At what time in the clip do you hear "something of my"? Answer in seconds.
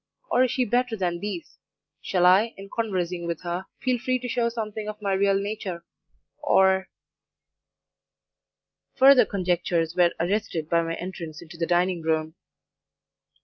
4.49-5.13